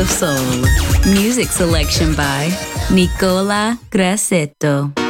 Of 0.00 0.08
soul. 0.08 1.12
Music 1.12 1.48
selection 1.48 2.14
by 2.14 2.48
Nicola 2.90 3.78
Grassetto. 3.90 5.09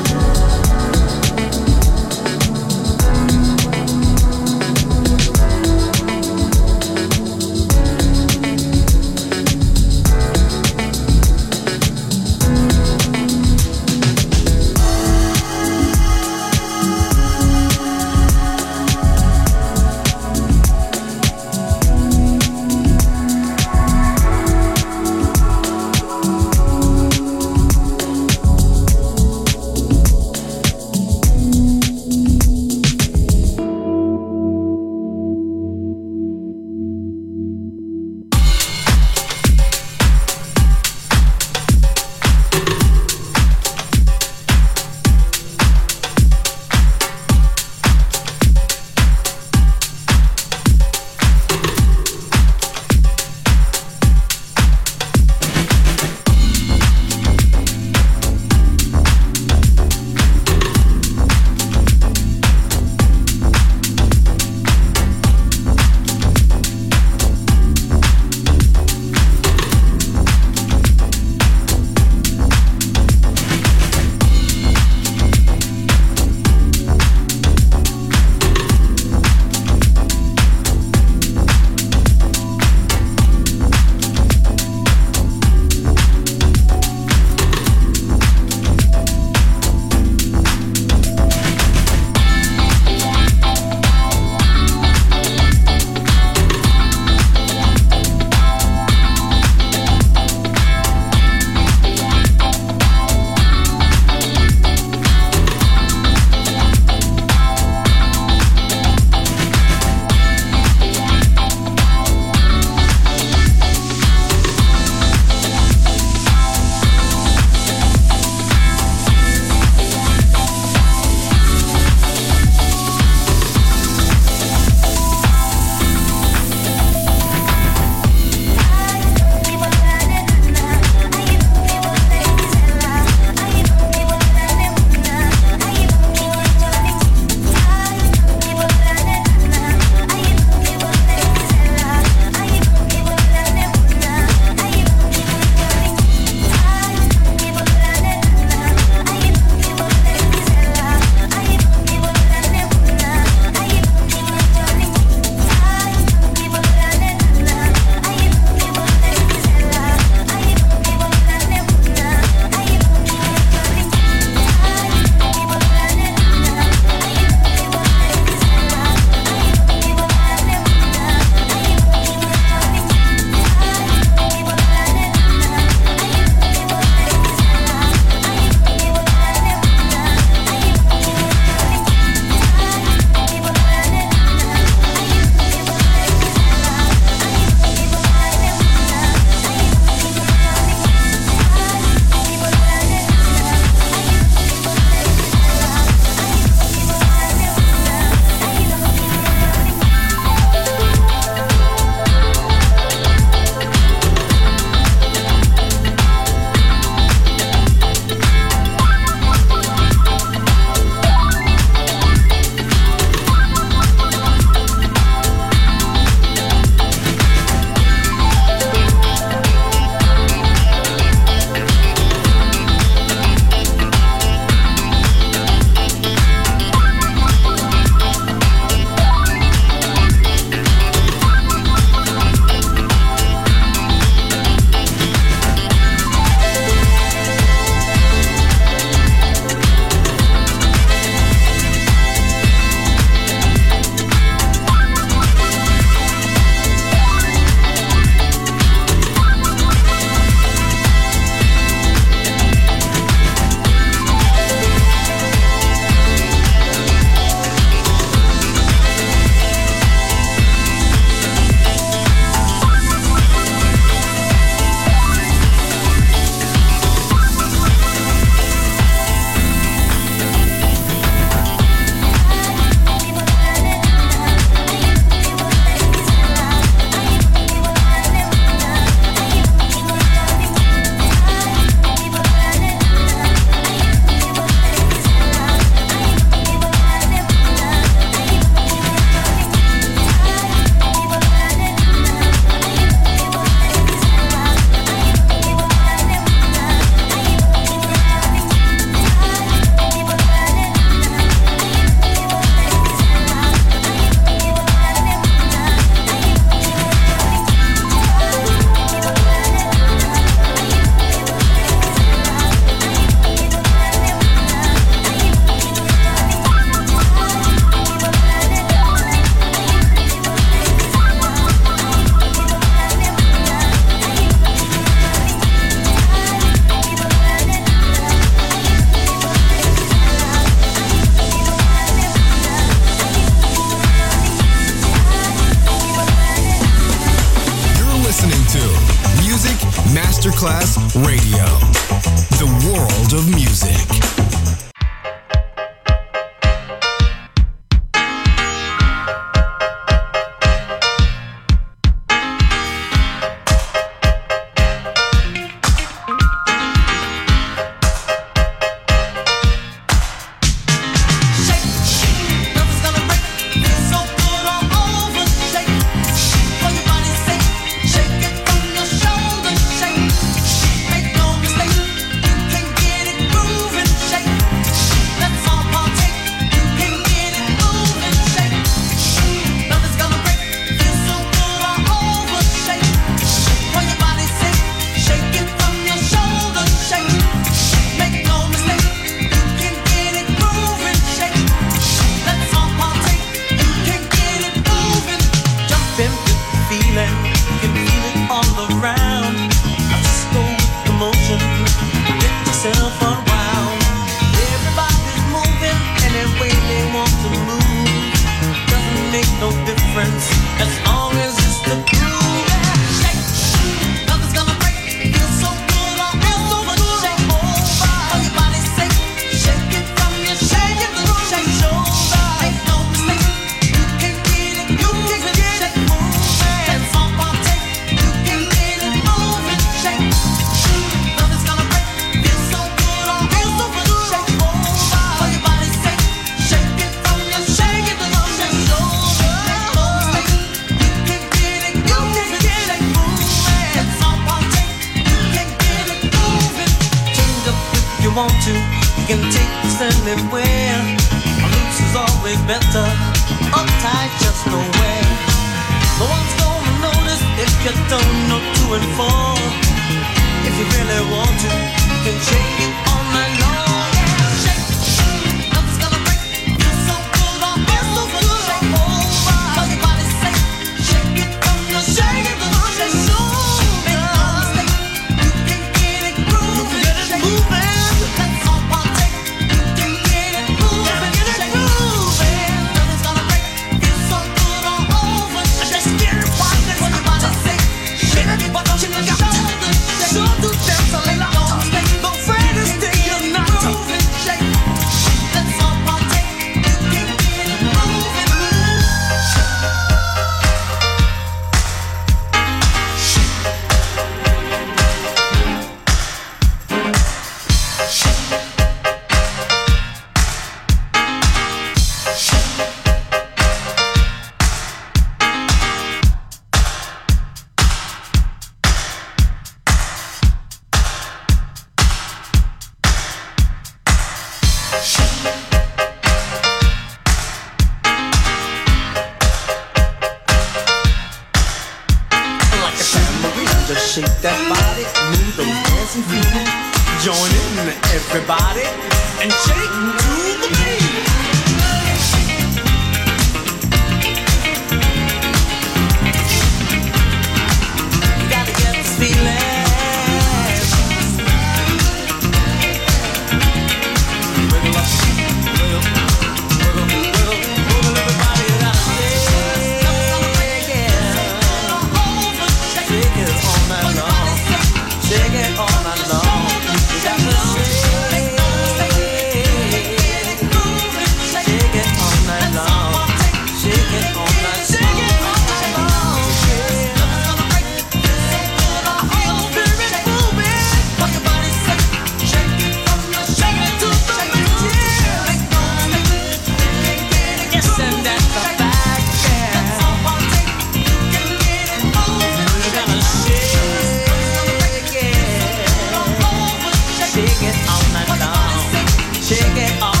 it. 599.63 600.00